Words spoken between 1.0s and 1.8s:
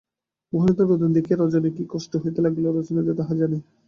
দেখিয়া রজনীর